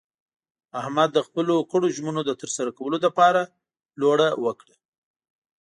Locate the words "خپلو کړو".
1.27-1.87